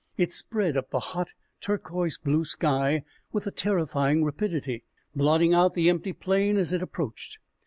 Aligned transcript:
It 0.17 0.33
spread 0.33 0.77
up 0.77 0.89
the 0.89 0.99
hot, 0.99 1.35
turquoise 1.59 2.17
blue 2.17 2.43
sky 2.43 3.03
with 3.31 3.45
a 3.45 3.51
terrifying 3.51 4.23
rapidity, 4.23 4.83
blotting 5.15 5.53
out 5.53 5.75
the 5.75 5.91
empty 5.91 6.11
plain 6.13 6.57
as 6.57 6.73
it 6.73 6.81
approached. 6.81 7.37